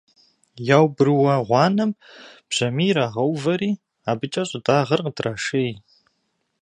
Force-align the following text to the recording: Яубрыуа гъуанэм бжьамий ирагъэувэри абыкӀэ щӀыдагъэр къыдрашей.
Яубрыуа 0.77 1.35
гъуанэм 1.47 1.91
бжьамий 2.49 2.89
ирагъэувэри 2.91 3.71
абыкӀэ 4.09 4.43
щӀыдагъэр 4.49 5.01
къыдрашей. 5.05 5.71